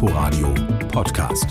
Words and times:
Inforadio 0.00 0.54
Podcast. 0.92 1.48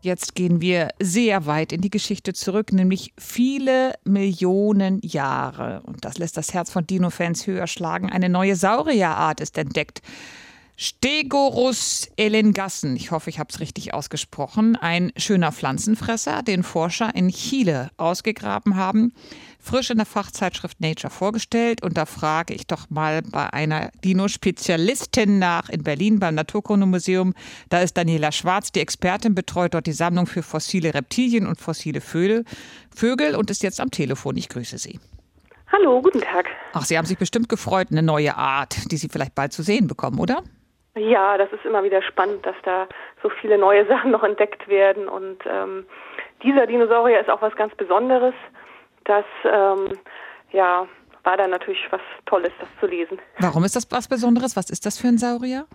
Jetzt 0.00 0.34
gehen 0.34 0.60
wir 0.60 0.88
sehr 0.98 1.46
weit 1.46 1.72
in 1.72 1.82
die 1.82 1.88
Geschichte 1.88 2.32
zurück, 2.32 2.72
nämlich 2.72 3.14
viele 3.16 3.94
Millionen 4.02 4.98
Jahre. 5.04 5.82
Und 5.84 6.04
das 6.04 6.18
lässt 6.18 6.36
das 6.36 6.52
Herz 6.52 6.68
von 6.68 6.84
Dino-Fans 6.84 7.46
höher 7.46 7.68
schlagen. 7.68 8.10
Eine 8.10 8.28
neue 8.28 8.56
Saurierart 8.56 9.38
ist 9.38 9.56
entdeckt. 9.56 10.02
Stegorus 10.74 12.08
elengassen, 12.16 12.96
ich 12.96 13.12
hoffe, 13.12 13.30
ich 13.30 13.38
habe 13.38 13.50
es 13.52 13.60
richtig 13.60 13.94
ausgesprochen, 13.94 14.74
ein 14.74 15.12
schöner 15.16 15.52
Pflanzenfresser, 15.52 16.42
den 16.42 16.64
Forscher 16.64 17.14
in 17.14 17.28
Chile 17.28 17.90
ausgegraben 17.98 18.74
haben, 18.74 19.12
frisch 19.60 19.90
in 19.90 19.98
der 19.98 20.06
Fachzeitschrift 20.06 20.80
Nature 20.80 21.10
vorgestellt. 21.10 21.82
Und 21.82 21.96
da 21.96 22.06
frage 22.06 22.54
ich 22.54 22.66
doch 22.66 22.90
mal 22.90 23.22
bei 23.22 23.52
einer 23.52 23.90
Dino-Spezialistin 24.04 25.38
nach 25.38 25.68
in 25.68 25.82
Berlin 25.82 26.18
beim 26.18 26.34
Naturkundemuseum. 26.34 27.34
Da 27.68 27.80
ist 27.80 27.96
Daniela 27.96 28.32
Schwarz, 28.32 28.72
die 28.72 28.80
Expertin, 28.80 29.34
betreut 29.34 29.74
dort 29.74 29.86
die 29.86 29.92
Sammlung 29.92 30.26
für 30.26 30.42
fossile 30.42 30.94
Reptilien 30.94 31.46
und 31.46 31.60
fossile 31.60 32.00
Vögel, 32.00 32.44
und 33.36 33.50
ist 33.50 33.62
jetzt 33.62 33.80
am 33.80 33.90
Telefon. 33.90 34.36
Ich 34.36 34.48
grüße 34.48 34.78
Sie. 34.78 34.98
Hallo, 35.72 36.02
guten 36.02 36.20
Tag. 36.20 36.46
Ach, 36.72 36.84
Sie 36.84 36.98
haben 36.98 37.06
sich 37.06 37.18
bestimmt 37.18 37.48
gefreut, 37.48 37.88
eine 37.90 38.02
neue 38.02 38.36
Art, 38.36 38.90
die 38.90 38.96
Sie 38.96 39.08
vielleicht 39.08 39.34
bald 39.34 39.52
zu 39.52 39.62
sehen 39.62 39.86
bekommen, 39.86 40.18
oder? 40.18 40.42
Ja, 40.96 41.38
das 41.38 41.52
ist 41.52 41.64
immer 41.64 41.84
wieder 41.84 42.02
spannend, 42.02 42.44
dass 42.44 42.56
da 42.64 42.88
so 43.22 43.30
viele 43.40 43.56
neue 43.58 43.86
Sachen 43.88 44.10
noch 44.10 44.24
entdeckt 44.24 44.66
werden. 44.68 45.08
Und 45.08 45.38
ähm, 45.46 45.86
dieser 46.42 46.66
Dinosaurier 46.66 47.20
ist 47.20 47.30
auch 47.30 47.42
was 47.42 47.54
ganz 47.54 47.74
Besonderes. 47.76 48.34
Das 49.04 49.24
ähm, 49.44 49.98
ja, 50.52 50.86
war 51.24 51.36
da 51.36 51.46
natürlich 51.46 51.86
was 51.90 52.00
Tolles, 52.26 52.52
das 52.60 52.68
zu 52.78 52.86
lesen. 52.86 53.18
Warum 53.38 53.64
ist 53.64 53.76
das 53.76 53.90
was 53.90 54.08
Besonderes? 54.08 54.56
Was 54.56 54.70
ist 54.70 54.86
das 54.86 54.98
für 54.98 55.08
ein 55.08 55.18
Saurier? 55.18 55.66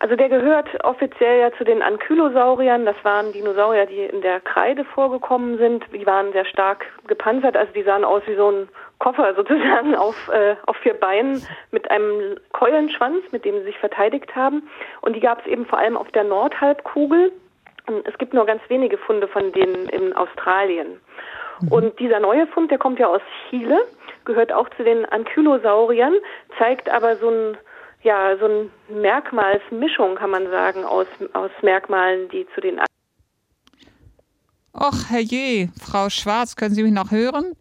Also 0.00 0.14
der 0.14 0.28
gehört 0.28 0.68
offiziell 0.84 1.40
ja 1.40 1.52
zu 1.56 1.64
den 1.64 1.82
Ankylosauriern. 1.82 2.86
Das 2.86 2.96
waren 3.02 3.32
Dinosaurier, 3.32 3.86
die 3.86 4.02
in 4.04 4.20
der 4.20 4.40
Kreide 4.40 4.84
vorgekommen 4.84 5.58
sind. 5.58 5.84
Die 5.92 6.06
waren 6.06 6.32
sehr 6.32 6.44
stark 6.44 6.86
gepanzert, 7.08 7.56
also 7.56 7.72
die 7.72 7.82
sahen 7.82 8.04
aus 8.04 8.22
wie 8.26 8.36
so 8.36 8.50
ein 8.50 8.68
Koffer 8.98 9.34
sozusagen 9.36 9.96
auf, 9.96 10.28
äh, 10.28 10.54
auf 10.66 10.76
vier 10.76 10.94
Beinen 10.94 11.42
mit 11.72 11.90
einem 11.90 12.36
Keulenschwanz, 12.52 13.24
mit 13.32 13.44
dem 13.44 13.58
sie 13.58 13.64
sich 13.64 13.78
verteidigt 13.78 14.36
haben. 14.36 14.68
Und 15.00 15.16
die 15.16 15.20
gab 15.20 15.40
es 15.40 15.46
eben 15.46 15.66
vor 15.66 15.78
allem 15.78 15.96
auf 15.96 16.10
der 16.12 16.24
Nordhalbkugel. 16.24 17.32
Es 18.04 18.16
gibt 18.18 18.34
nur 18.34 18.46
ganz 18.46 18.62
wenige 18.68 18.98
Funde 18.98 19.26
von 19.26 19.50
denen 19.52 19.88
in 19.88 20.12
Australien. 20.12 21.00
Mhm. 21.60 21.72
Und 21.72 21.98
dieser 21.98 22.20
neue 22.20 22.46
Fund, 22.48 22.70
der 22.70 22.78
kommt 22.78 22.98
ja 22.98 23.08
aus 23.08 23.22
Chile, 23.48 23.78
gehört 24.24 24.52
auch 24.52 24.68
zu 24.76 24.84
den 24.84 25.04
Ankylosauriern, 25.06 26.14
zeigt 26.58 26.88
aber 26.88 27.16
so 27.16 27.28
ein 27.28 27.56
ja, 28.02 28.36
so 28.38 28.44
eine 28.44 28.70
Merkmalsmischung, 28.88 30.16
kann 30.16 30.30
man 30.30 30.48
sagen, 30.50 30.84
aus, 30.84 31.06
aus 31.32 31.50
Merkmalen, 31.62 32.28
die 32.28 32.46
zu 32.54 32.60
den. 32.60 32.80
Och, 34.72 35.10
herrje, 35.10 35.70
Frau 35.80 36.08
Schwarz, 36.08 36.54
können 36.54 36.74
Sie 36.74 36.82
mich 36.82 36.92
noch 36.92 37.10
hören? 37.10 37.56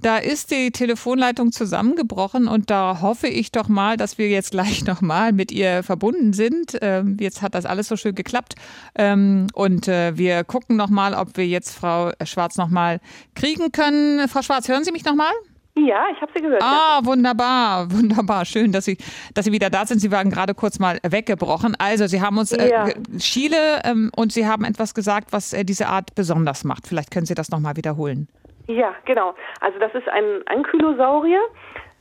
Da 0.00 0.18
ist 0.18 0.50
die 0.50 0.70
Telefonleitung 0.70 1.52
zusammengebrochen 1.52 2.48
und 2.48 2.70
da 2.70 3.00
hoffe 3.00 3.28
ich 3.28 3.50
doch 3.50 3.68
mal, 3.68 3.96
dass 3.96 4.18
wir 4.18 4.28
jetzt 4.28 4.50
gleich 4.50 4.84
nochmal 4.86 5.32
mit 5.32 5.50
ihr 5.50 5.82
verbunden 5.82 6.32
sind. 6.32 6.78
Ähm, 6.82 7.16
jetzt 7.18 7.42
hat 7.42 7.54
das 7.54 7.64
alles 7.64 7.88
so 7.88 7.96
schön 7.96 8.14
geklappt 8.14 8.54
ähm, 8.94 9.46
und 9.54 9.88
äh, 9.88 10.16
wir 10.16 10.44
gucken 10.44 10.76
nochmal, 10.76 11.14
ob 11.14 11.36
wir 11.36 11.46
jetzt 11.46 11.76
Frau 11.76 12.12
Schwarz 12.24 12.56
nochmal 12.56 13.00
kriegen 13.34 13.72
können. 13.72 14.28
Frau 14.28 14.42
Schwarz, 14.42 14.68
hören 14.68 14.84
Sie 14.84 14.92
mich 14.92 15.04
nochmal? 15.04 15.32
Ja, 15.78 16.04
ich 16.14 16.20
habe 16.22 16.32
Sie 16.34 16.40
gehört. 16.40 16.62
Ah, 16.62 17.00
ja. 17.00 17.06
wunderbar, 17.06 17.90
wunderbar. 17.92 18.46
Schön, 18.46 18.72
dass 18.72 18.86
Sie, 18.86 18.96
dass 19.34 19.44
Sie 19.44 19.52
wieder 19.52 19.68
da 19.68 19.84
sind. 19.84 19.98
Sie 19.98 20.10
waren 20.10 20.30
gerade 20.30 20.54
kurz 20.54 20.78
mal 20.78 20.98
weggebrochen. 21.06 21.74
Also, 21.78 22.06
Sie 22.06 22.22
haben 22.22 22.38
uns 22.38 22.52
äh, 22.52 22.70
ja. 22.70 22.88
Chile 23.18 23.82
ähm, 23.84 24.10
und 24.16 24.32
Sie 24.32 24.46
haben 24.46 24.64
etwas 24.64 24.94
gesagt, 24.94 25.32
was 25.32 25.52
äh, 25.52 25.64
diese 25.64 25.88
Art 25.88 26.14
besonders 26.14 26.64
macht. 26.64 26.86
Vielleicht 26.86 27.10
können 27.10 27.26
Sie 27.26 27.34
das 27.34 27.50
nochmal 27.50 27.76
wiederholen. 27.76 28.26
Ja, 28.66 28.94
genau. 29.04 29.34
Also 29.60 29.78
das 29.78 29.94
ist 29.94 30.08
ein 30.08 30.42
Ankylosaurier. 30.46 31.40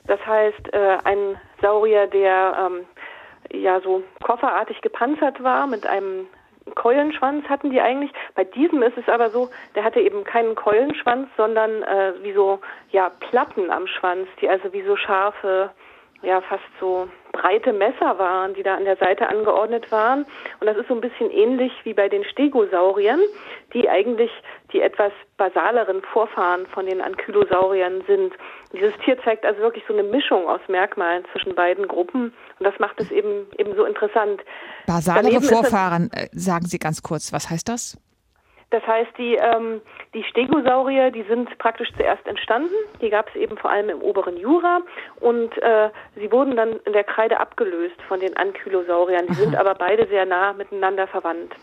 Das 0.07 0.23
heißt, 0.25 0.73
äh, 0.73 0.97
ein 1.03 1.39
Saurier, 1.61 2.07
der 2.07 2.55
ähm, 2.59 2.85
ja 3.51 3.79
so 3.81 4.03
kofferartig 4.23 4.81
gepanzert 4.81 5.41
war 5.43 5.67
mit 5.67 5.85
einem 5.85 6.27
Keulenschwanz 6.73 7.47
hatten 7.47 7.69
die 7.69 7.79
eigentlich. 7.79 8.11
Bei 8.33 8.43
diesem 8.43 8.81
ist 8.81 8.97
es 8.97 9.07
aber 9.07 9.29
so, 9.29 9.49
der 9.75 9.83
hatte 9.83 9.99
eben 9.99 10.23
keinen 10.23 10.55
Keulenschwanz, 10.55 11.29
sondern 11.37 11.83
äh, 11.83 12.13
wie 12.23 12.33
so 12.33 12.59
ja 12.91 13.11
Platten 13.19 13.69
am 13.69 13.85
Schwanz, 13.85 14.27
die 14.41 14.49
also 14.49 14.73
wie 14.73 14.81
so 14.81 14.95
scharfe 14.95 15.69
ja 16.23 16.41
fast 16.41 16.63
so 16.79 17.07
breite 17.35 17.73
Messer 17.73 18.17
waren, 18.17 18.53
die 18.53 18.63
da 18.63 18.75
an 18.75 18.85
der 18.85 18.97
Seite 18.97 19.27
angeordnet 19.27 19.91
waren. 19.91 20.25
Und 20.59 20.67
das 20.67 20.77
ist 20.77 20.87
so 20.87 20.95
ein 20.95 21.01
bisschen 21.01 21.29
ähnlich 21.31 21.71
wie 21.83 21.93
bei 21.93 22.07
den 22.07 22.23
Stegosauriern, 22.23 23.19
die 23.73 23.89
eigentlich 23.89 24.31
die 24.71 24.81
etwas 24.81 25.11
basaleren 25.37 26.01
Vorfahren 26.13 26.65
von 26.67 26.85
den 26.85 27.01
Ankylosauriern 27.01 28.03
sind. 28.07 28.33
Dieses 28.73 28.93
Tier 29.03 29.21
zeigt 29.23 29.45
also 29.45 29.59
wirklich 29.61 29.83
so 29.87 29.93
eine 29.93 30.03
Mischung 30.03 30.47
aus 30.47 30.61
Merkmalen 30.67 31.23
zwischen 31.31 31.55
beiden 31.55 31.87
Gruppen 31.87 32.33
und 32.59 32.63
das 32.63 32.77
macht 32.79 32.99
es 32.99 33.11
eben 33.11 33.47
eben 33.57 33.75
so 33.75 33.85
interessant. 33.85 34.41
Basalere 34.87 35.41
Vorfahren, 35.41 36.09
äh, 36.13 36.27
sagen 36.31 36.65
Sie 36.65 36.79
ganz 36.79 37.01
kurz, 37.01 37.33
was 37.33 37.49
heißt 37.49 37.67
das? 37.69 37.97
Das 38.71 38.85
heißt, 38.85 39.11
die, 39.17 39.35
ähm, 39.35 39.81
die 40.13 40.23
Stegosaurier, 40.23 41.11
die 41.11 41.23
sind 41.23 41.55
praktisch 41.59 41.89
zuerst 41.95 42.25
entstanden. 42.27 42.73
Die 43.01 43.09
gab 43.09 43.29
es 43.29 43.35
eben 43.35 43.57
vor 43.57 43.69
allem 43.69 43.89
im 43.89 44.01
oberen 44.01 44.37
Jura 44.37 44.81
und 45.19 45.57
äh, 45.61 45.89
sie 46.15 46.31
wurden 46.31 46.55
dann 46.55 46.79
in 46.85 46.93
der 46.93 47.03
Kreide 47.03 47.39
abgelöst 47.39 48.01
von 48.07 48.19
den 48.19 48.35
Ankylosauriern. 48.35 49.27
Die 49.27 49.33
Aha. 49.33 49.39
sind 49.39 49.55
aber 49.55 49.75
beide 49.75 50.07
sehr 50.07 50.25
nah 50.25 50.53
miteinander 50.53 51.07
verwandt. 51.07 51.53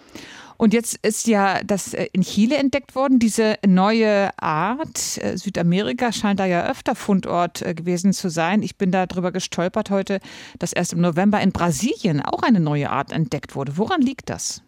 Und 0.56 0.72
jetzt 0.72 1.04
ist 1.04 1.26
ja 1.26 1.60
das 1.64 1.92
äh, 1.92 2.06
in 2.12 2.22
Chile 2.22 2.56
entdeckt 2.56 2.94
worden, 2.94 3.18
diese 3.18 3.56
neue 3.66 4.30
Art. 4.40 5.18
Äh, 5.18 5.36
Südamerika 5.36 6.12
scheint 6.12 6.38
da 6.38 6.46
ja 6.46 6.70
öfter 6.70 6.94
Fundort 6.94 7.62
äh, 7.62 7.74
gewesen 7.74 8.12
zu 8.12 8.28
sein. 8.28 8.62
Ich 8.62 8.78
bin 8.78 8.92
darüber 8.92 9.32
gestolpert 9.32 9.90
heute, 9.90 10.20
dass 10.60 10.72
erst 10.72 10.92
im 10.92 11.00
November 11.00 11.40
in 11.40 11.50
Brasilien 11.50 12.22
auch 12.22 12.44
eine 12.44 12.60
neue 12.60 12.90
Art 12.90 13.10
entdeckt 13.10 13.56
wurde. 13.56 13.76
Woran 13.76 14.02
liegt 14.02 14.30
das? 14.30 14.62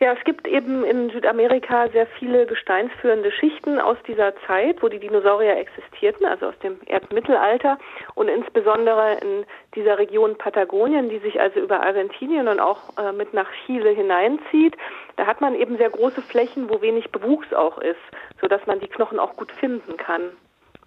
Ja, 0.00 0.12
es 0.12 0.24
gibt 0.24 0.48
eben 0.48 0.84
in 0.84 1.10
Südamerika 1.10 1.88
sehr 1.88 2.06
viele 2.18 2.46
gesteinsführende 2.46 3.30
Schichten 3.30 3.78
aus 3.78 3.96
dieser 4.08 4.34
Zeit, 4.46 4.82
wo 4.82 4.88
die 4.88 4.98
Dinosaurier 4.98 5.56
existierten, 5.56 6.26
also 6.26 6.46
aus 6.46 6.58
dem 6.64 6.78
Erdmittelalter 6.86 7.78
und 8.16 8.28
insbesondere 8.28 9.18
in 9.22 9.46
dieser 9.76 9.98
Region 9.98 10.36
Patagonien, 10.36 11.10
die 11.10 11.18
sich 11.18 11.40
also 11.40 11.60
über 11.60 11.80
Argentinien 11.80 12.48
und 12.48 12.58
auch 12.58 12.98
äh, 12.98 13.12
mit 13.12 13.34
nach 13.34 13.48
Chile 13.64 13.90
hineinzieht. 13.90 14.76
Da 15.16 15.26
hat 15.26 15.40
man 15.40 15.54
eben 15.54 15.76
sehr 15.76 15.90
große 15.90 16.22
Flächen, 16.22 16.68
wo 16.68 16.82
wenig 16.82 17.12
Bewuchs 17.12 17.52
auch 17.52 17.78
ist, 17.78 18.00
sodass 18.40 18.66
man 18.66 18.80
die 18.80 18.88
Knochen 18.88 19.20
auch 19.20 19.36
gut 19.36 19.52
finden 19.52 19.96
kann. 19.96 20.32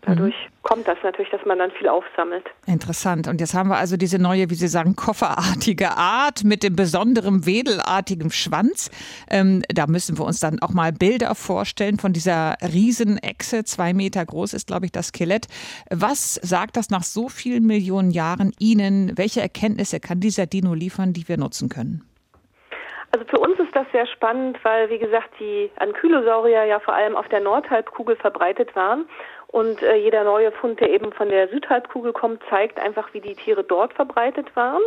Dadurch 0.02 0.36
mhm. 0.36 0.64
kommt 0.64 0.88
das 0.88 0.98
natürlich, 1.04 1.32
dass 1.32 1.46
man 1.46 1.58
dann 1.58 1.72
viel 1.72 1.90
aufsammelt. 1.90 2.46
Interessant. 2.66 3.28
Und 3.28 3.42
jetzt 3.42 3.54
haben 3.54 3.70
wir 3.70 3.78
also 3.78 3.98
diese 3.98 4.20
neue, 4.20 4.50
wie 4.50 4.56
Sie 4.56 4.68
sagen, 4.68 4.96
kofferartige 4.96 5.98
Art 5.98 6.44
mit 6.44 6.64
dem 6.64 6.76
besonderen 6.76 7.46
wedelartigen 7.46 8.32
Schwanz. 8.32 8.90
Ähm, 9.30 9.64
da 9.70 9.88
müssen 9.88 10.18
wir 10.18 10.26
uns 10.26 10.40
dann 10.40 10.62
auch 10.62 10.72
mal 10.72 10.92
Bilder 10.94 11.36
vorstellen 11.36 11.98
von 11.98 12.14
dieser 12.14 12.56
Riesenechse. 12.62 13.64
Zwei 13.64 13.94
Meter 13.94 14.26
groß 14.26 14.54
ist, 14.54 14.68
glaube 14.68 14.86
ich, 14.86 14.92
das 14.92 15.08
Skelett. 15.08 15.48
Was 15.90 16.36
sagt 16.36 16.78
das 16.78 16.90
nach 16.90 17.04
so 17.04 17.28
vielen 17.30 17.66
Millionen 17.66 18.12
Jahren 18.12 18.54
Ihnen? 18.60 19.18
Welche 19.18 19.42
Erkenntnisse 19.42 20.00
kann 20.00 20.20
dieser 20.20 20.46
Dino 20.46 20.74
liefern, 20.74 21.14
die 21.14 21.28
wir 21.28 21.38
nutzen 21.38 21.70
können? 21.70 22.08
Also 23.12 23.26
für 23.26 23.40
uns 23.40 23.58
ist 23.60 23.76
das 23.76 23.88
sehr 23.92 24.06
spannend, 24.06 24.60
weil, 24.64 24.90
wie 24.90 25.00
gesagt, 25.00 25.30
die 25.40 25.72
Ankylosaurier 25.78 26.66
ja 26.66 26.80
vor 26.80 26.94
allem 26.94 27.16
auf 27.16 27.28
der 27.30 27.40
Nordhalbkugel 27.40 28.16
verbreitet 28.18 28.76
waren. 28.76 29.08
Und 29.48 29.82
äh, 29.82 29.96
jeder 29.96 30.24
neue 30.24 30.52
Fund, 30.52 30.80
der 30.80 30.90
eben 30.90 31.14
von 31.14 31.30
der 31.30 31.48
Südhalbkugel 31.48 32.14
kommt, 32.14 32.42
zeigt 32.50 32.80
einfach, 32.80 33.14
wie 33.14 33.22
die 33.22 33.36
Tiere 33.36 33.64
dort 33.64 33.94
verbreitet 33.94 34.56
waren. 34.56 34.82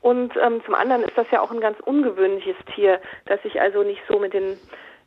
Und 0.00 0.36
ähm, 0.36 0.62
zum 0.66 0.74
anderen 0.74 1.02
ist 1.02 1.16
das 1.16 1.30
ja 1.30 1.40
auch 1.40 1.50
ein 1.50 1.60
ganz 1.60 1.80
ungewöhnliches 1.80 2.56
Tier, 2.74 3.00
das 3.24 3.42
sich 3.42 3.60
also 3.60 3.82
nicht 3.82 4.02
so 4.06 4.18
mit 4.18 4.34
den 4.34 4.58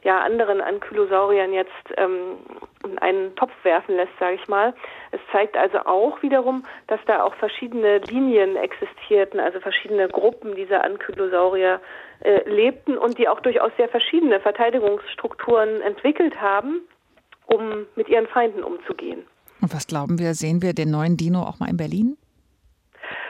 ja, 0.04 0.22
anderen 0.22 0.62
Ankylosauriern 0.62 1.54
jetzt 1.54 1.72
ähm, 1.98 2.38
in 2.84 2.98
einen 2.98 3.36
Topf 3.36 3.52
werfen 3.64 3.96
lässt, 3.96 4.18
sage 4.20 4.36
ich 4.36 4.48
mal. 4.48 4.74
Es 5.12 5.20
zeigt 5.32 5.56
also 5.56 5.80
auch 5.80 6.22
wiederum, 6.24 6.66
dass 6.88 7.00
da 7.06 7.24
auch 7.24 7.36
verschiedene 7.36 8.00
Linien 8.00 8.56
existierten, 8.56 9.40
also 9.40 9.60
verschiedene 9.60 10.08
Gruppen 10.08 10.56
dieser 10.56 10.84
Ankylosaurier 10.84 11.80
äh, 12.24 12.50
lebten 12.50 12.98
und 12.98 13.20
die 13.20 13.30
auch 13.30 13.42
durchaus 13.42 13.72
sehr 13.78 13.90
verschiedene 13.90 14.40
Verteidigungsstrukturen 14.40 15.82
entwickelt 15.82 16.42
haben 16.42 16.82
um 17.48 17.86
mit 17.96 18.08
ihren 18.10 18.28
Feinden 18.28 18.64
umzugehen. 18.64 19.24
Und 19.62 19.74
was 19.74 19.88
glauben 19.88 20.20
wir, 20.20 20.34
sehen 20.36 20.62
wir 20.62 20.74
den 20.74 20.92
neuen 20.92 21.18
Dino 21.18 21.42
auch 21.42 21.60
mal 21.60 21.70
in 21.70 21.78
Berlin? 21.78 22.18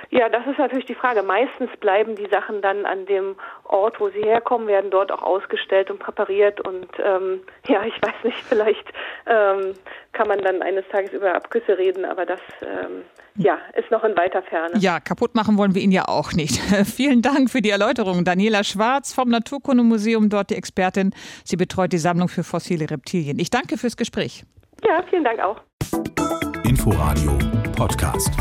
Ja, 0.10 0.30
das 0.30 0.48
ist 0.48 0.58
natürlich 0.58 0.86
die 0.86 0.96
Frage. 0.96 1.22
Meistens 1.22 1.70
bleiben 1.80 2.16
die 2.16 2.28
Sachen 2.28 2.62
dann 2.62 2.86
an 2.86 3.06
dem 3.06 3.36
Ort, 3.66 4.00
wo 4.00 4.10
sie 4.10 4.22
herkommen, 4.22 4.68
werden 4.68 4.90
dort 4.90 5.12
auch 5.12 5.22
ausgestellt 5.22 5.92
und 5.92 6.00
präpariert. 6.00 6.62
Und 6.66 6.88
ähm, 7.04 7.42
ja, 7.68 7.84
ich 7.84 8.02
weiß 8.02 8.24
nicht, 8.24 8.38
vielleicht 8.50 8.86
ähm, 9.26 9.74
kann 10.14 10.28
man 10.28 10.40
dann 10.40 10.62
eines 10.62 10.88
Tages 10.90 11.12
über 11.12 11.36
Abgüsse 11.36 11.78
reden, 11.78 12.06
aber 12.06 12.26
das 12.26 12.40
ähm, 12.62 13.04
ja, 13.36 13.58
ist 13.76 13.92
noch 13.92 14.04
in 14.04 14.16
weiter 14.18 14.42
Ferne. 14.42 14.78
Ja, 14.80 15.00
kaputt 15.00 15.36
machen 15.36 15.58
wollen 15.58 15.76
wir 15.76 15.82
ihn 15.82 15.92
ja 15.92 16.08
auch 16.08 16.34
nicht. 16.34 16.58
Vielen 16.86 17.22
Dank 17.22 17.50
für 17.50 17.62
die 17.62 17.70
Erläuterung. 17.70 18.24
Daniela 18.24 18.64
Schwarz 18.64 19.14
vom 19.14 19.30
Naturkundemuseum, 19.30 20.30
dort 20.30 20.50
die 20.50 20.56
Expertin. 20.56 21.14
Sie 21.44 21.58
betreut 21.58 21.92
die 21.94 21.98
Sammlung 21.98 22.30
für 22.30 22.44
fossile 22.44 22.90
Reptilien. 22.90 23.38
Ich 23.40 23.50
danke 23.50 23.78
fürs 23.78 23.98
Gespräch. 23.98 24.44
Ja, 24.86 25.04
vielen 25.10 25.24
Dank 25.24 25.40
auch. 25.40 25.62
Inforadio 26.64 27.38
Podcast. 27.76 28.32